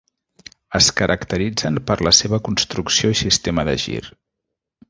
[0.79, 4.05] Es caracteritzen per la seva construcció i sistema de gir.